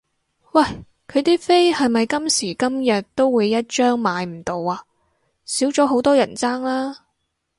[0.53, 0.63] 喂
[1.07, 4.83] 佢啲飛係咪今時今日都會一張買唔到啊？
[5.45, 7.05] 少咗好多人爭啦？